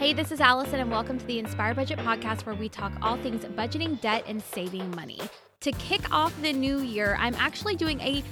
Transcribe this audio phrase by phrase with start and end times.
[0.00, 3.18] Hey, this is Allison, and welcome to the Inspire Budget Podcast, where we talk all
[3.18, 5.20] things budgeting, debt, and saving money.
[5.60, 8.24] To kick off the new year, I'm actually doing a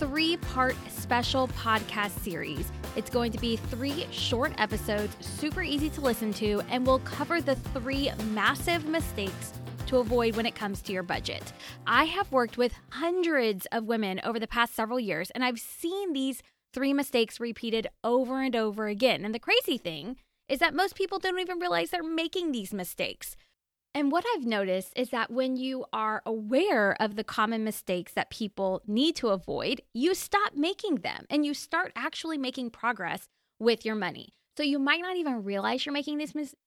[0.00, 2.72] three part special podcast series.
[2.96, 7.40] It's going to be three short episodes, super easy to listen to, and we'll cover
[7.40, 9.52] the three massive mistakes
[9.86, 11.52] to avoid when it comes to your budget.
[11.86, 16.14] I have worked with hundreds of women over the past several years, and I've seen
[16.14, 16.42] these
[16.74, 19.24] three mistakes repeated over and over again.
[19.24, 20.16] And the crazy thing
[20.52, 23.36] is that most people don't even realize they're making these mistakes.
[23.94, 28.28] And what I've noticed is that when you are aware of the common mistakes that
[28.28, 33.28] people need to avoid, you stop making them and you start actually making progress
[33.58, 34.34] with your money.
[34.58, 36.60] So you might not even realize you're making these mistakes.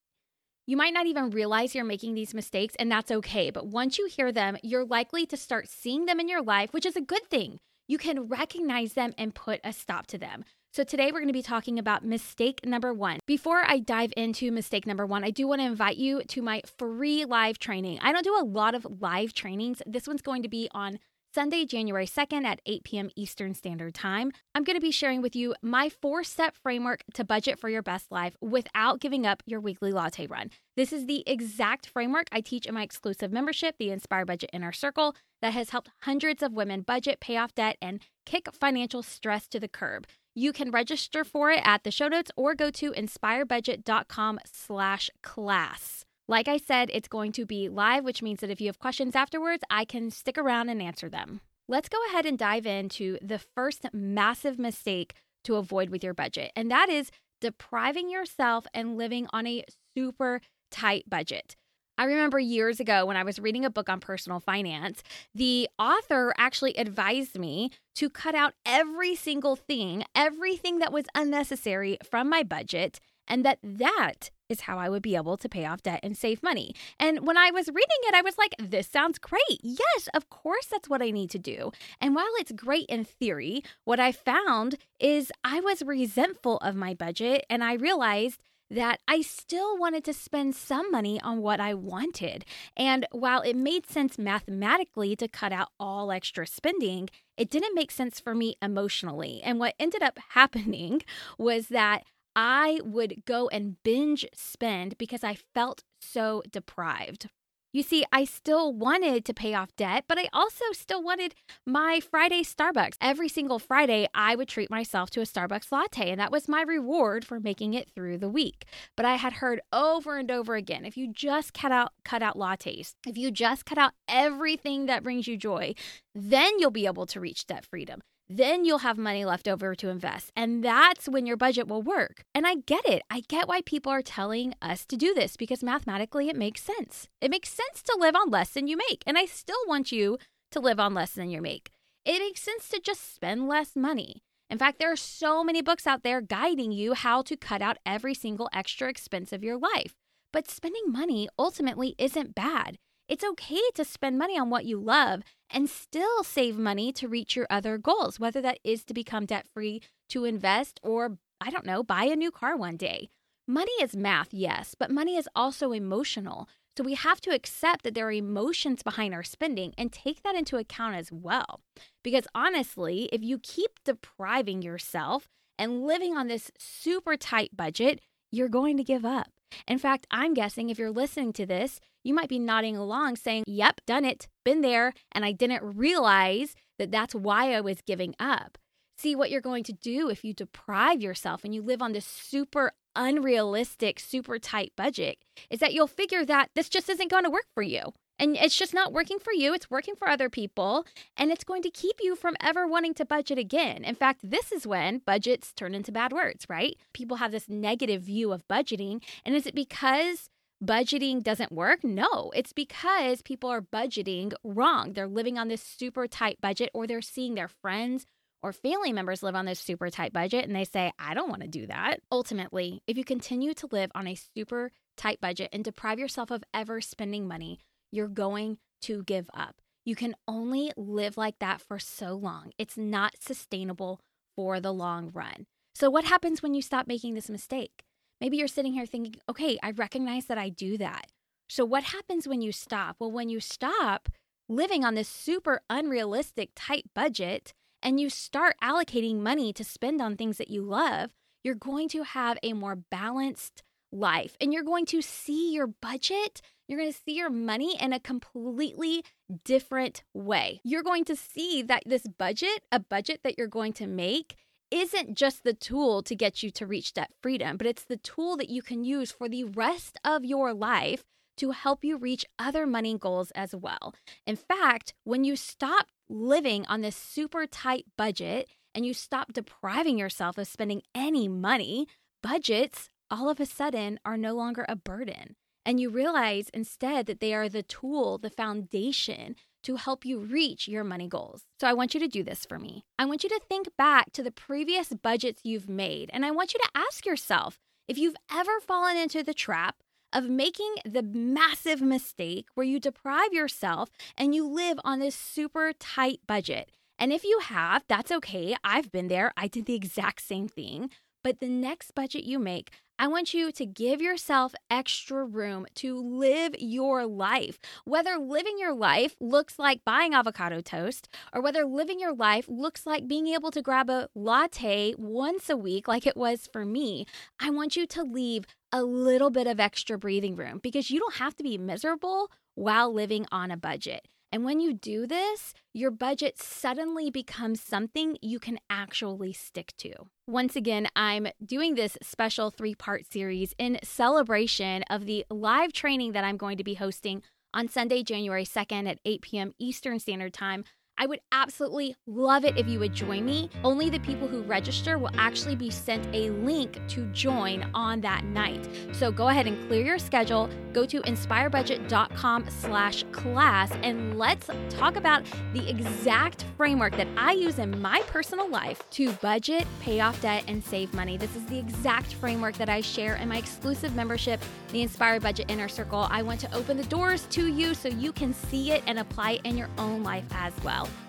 [0.65, 3.51] You might not even realize you're making these mistakes, and that's okay.
[3.51, 6.87] But once you hear them, you're likely to start seeing them in your life, which
[6.87, 7.59] is a good thing.
[7.87, 10.43] You can recognize them and put a stop to them.
[10.75, 13.19] So, today we're going to be talking about mistake number one.
[13.25, 16.63] Before I dive into mistake number one, I do want to invite you to my
[16.77, 17.99] free live training.
[18.01, 19.81] I don't do a lot of live trainings.
[19.85, 20.99] This one's going to be on
[21.35, 23.09] Sunday, January 2nd at 8 p.m.
[23.17, 24.31] Eastern Standard Time.
[24.55, 27.81] I'm going to be sharing with you my four step framework to budget for your
[27.81, 30.49] best life without giving up your weekly latte run.
[30.77, 34.71] This is the exact framework I teach in my exclusive membership, the Inspire Budget Inner
[34.71, 39.45] Circle, that has helped hundreds of women budget, pay off debt, and kick financial stress
[39.49, 40.07] to the curb.
[40.35, 46.05] You can register for it at the show notes or go to inspirebudget.com slash class.
[46.27, 49.15] Like I said, it's going to be live, which means that if you have questions
[49.15, 51.41] afterwards, I can stick around and answer them.
[51.67, 56.51] Let's go ahead and dive into the first massive mistake to avoid with your budget,
[56.55, 59.63] and that is depriving yourself and living on a
[59.95, 61.55] super tight budget.
[61.97, 65.01] I remember years ago when I was reading a book on personal finance,
[65.33, 71.97] the author actually advised me to cut out every single thing, everything that was unnecessary
[72.03, 75.83] from my budget, and that that is how I would be able to pay off
[75.83, 76.75] debt and save money.
[76.99, 79.59] And when I was reading it, I was like, this sounds great.
[79.61, 81.71] Yes, of course, that's what I need to do.
[81.99, 86.93] And while it's great in theory, what I found is I was resentful of my
[86.93, 88.39] budget and I realized
[88.69, 92.45] that I still wanted to spend some money on what I wanted.
[92.75, 97.91] And while it made sense mathematically to cut out all extra spending, it didn't make
[97.91, 99.41] sense for me emotionally.
[99.43, 101.03] And what ended up happening
[101.37, 102.03] was that
[102.35, 107.29] I would go and binge spend because I felt so deprived.
[107.75, 111.35] You see, I still wanted to pay off debt, but I also still wanted
[111.65, 112.95] my Friday Starbucks.
[113.01, 116.61] Every single Friday, I would treat myself to a Starbucks latte, and that was my
[116.61, 118.63] reward for making it through the week.
[118.95, 122.37] But I had heard over and over again if you just cut out cut out
[122.37, 125.75] lattes, if you just cut out everything that brings you joy,
[126.13, 129.89] then you'll be able to reach debt freedom then you'll have money left over to
[129.89, 130.31] invest.
[130.35, 132.23] And that's when your budget will work.
[132.33, 133.03] And I get it.
[133.09, 137.07] I get why people are telling us to do this because mathematically it makes sense.
[137.21, 139.03] It makes sense to live on less than you make.
[139.05, 140.17] And I still want you
[140.51, 141.69] to live on less than you make.
[142.03, 144.23] It makes sense to just spend less money.
[144.49, 147.77] In fact, there are so many books out there guiding you how to cut out
[147.85, 149.95] every single extra expense of your life.
[150.31, 152.77] But spending money ultimately isn't bad.
[153.07, 157.35] It's okay to spend money on what you love and still save money to reach
[157.35, 161.65] your other goals, whether that is to become debt free, to invest, or I don't
[161.65, 163.09] know, buy a new car one day.
[163.47, 166.49] Money is math, yes, but money is also emotional.
[166.77, 170.35] So we have to accept that there are emotions behind our spending and take that
[170.35, 171.61] into account as well.
[172.03, 178.01] Because honestly, if you keep depriving yourself and living on this super tight budget,
[178.31, 179.29] you're going to give up.
[179.67, 183.43] In fact, I'm guessing if you're listening to this, you might be nodding along saying,
[183.47, 188.15] Yep, done it, been there, and I didn't realize that that's why I was giving
[188.19, 188.57] up.
[188.97, 192.05] See, what you're going to do if you deprive yourself and you live on this
[192.05, 195.17] super unrealistic, super tight budget
[195.49, 197.93] is that you'll figure that this just isn't going to work for you.
[198.17, 200.85] And it's just not working for you, it's working for other people,
[201.17, 203.83] and it's going to keep you from ever wanting to budget again.
[203.83, 206.77] In fact, this is when budgets turn into bad words, right?
[206.93, 209.01] People have this negative view of budgeting.
[209.25, 210.29] And is it because
[210.63, 211.83] budgeting doesn't work?
[211.83, 214.93] No, it's because people are budgeting wrong.
[214.93, 218.05] They're living on this super tight budget, or they're seeing their friends
[218.45, 221.41] or family members live on this super tight budget and they say, I don't want
[221.41, 222.01] to do that.
[222.11, 226.43] Ultimately, if you continue to live on a super tight budget and deprive yourself of
[226.53, 227.57] ever spending money,
[227.95, 229.55] you're going to give up.
[229.85, 232.51] You can only live like that for so long.
[232.57, 234.01] It's not sustainable
[234.35, 235.45] for the long run.
[235.73, 237.83] So, what happens when you stop making this mistake?
[238.19, 241.11] Maybe you're sitting here thinking, okay, I recognize that I do that.
[241.49, 242.97] So, what happens when you stop?
[242.99, 244.09] Well, when you stop
[244.47, 247.53] living on this super unrealistic tight budget
[247.83, 251.11] and you start allocating money to spend on things that you love,
[251.43, 254.35] you're going to have a more balanced life.
[254.41, 257.99] And you're going to see your budget, you're going to see your money in a
[257.99, 259.03] completely
[259.43, 260.59] different way.
[260.63, 264.35] You're going to see that this budget, a budget that you're going to make,
[264.71, 268.35] isn't just the tool to get you to reach debt freedom, but it's the tool
[268.37, 271.03] that you can use for the rest of your life
[271.37, 273.93] to help you reach other money goals as well.
[274.25, 279.97] In fact, when you stop living on this super tight budget and you stop depriving
[279.97, 281.87] yourself of spending any money,
[282.23, 285.35] budgets all of a sudden are no longer a burden.
[285.65, 290.67] And you realize instead that they are the tool, the foundation to help you reach
[290.67, 291.43] your money goals.
[291.59, 292.85] So I want you to do this for me.
[292.99, 296.53] I want you to think back to the previous budgets you've made, and I want
[296.53, 299.77] you to ask yourself if you've ever fallen into the trap
[300.13, 305.73] of making the massive mistake where you deprive yourself and you live on this super
[305.77, 306.71] tight budget.
[306.97, 308.55] And if you have, that's okay.
[308.63, 309.33] I've been there.
[309.35, 310.89] I did the exact same thing.
[311.23, 315.97] But the next budget you make, I want you to give yourself extra room to
[315.97, 317.59] live your life.
[317.83, 322.85] Whether living your life looks like buying avocado toast, or whether living your life looks
[322.85, 327.05] like being able to grab a latte once a week, like it was for me,
[327.37, 331.15] I want you to leave a little bit of extra breathing room because you don't
[331.15, 334.07] have to be miserable while living on a budget.
[334.35, 339.93] And when you do this, your budget suddenly becomes something you can actually stick to.
[340.27, 346.11] Once again, I'm doing this special three part series in celebration of the live training
[346.11, 347.23] that I'm going to be hosting
[347.53, 349.53] on Sunday, January 2nd at 8 p.m.
[349.57, 350.65] Eastern Standard Time
[350.97, 353.49] I would absolutely love it if you would join me.
[353.63, 358.23] Only the people who register will actually be sent a link to join on that
[358.23, 358.67] night.
[358.93, 360.49] So go ahead and clear your schedule.
[360.73, 367.59] Go to inspirebudget.com slash class and let's talk about the exact framework that I use
[367.59, 371.17] in my personal life to budget, pay off debt, and save money.
[371.17, 375.45] This is the exact framework that I share in my exclusive membership, the Inspired Budget
[375.49, 376.07] Inner Circle.
[376.09, 379.31] I want to open the doors to you so you can see it and apply
[379.31, 380.53] it in your own life as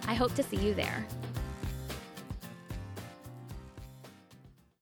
[0.06, 1.06] I hope to see you there.